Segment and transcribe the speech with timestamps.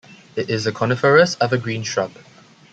[0.35, 2.13] It is a coniferous evergreen shrub.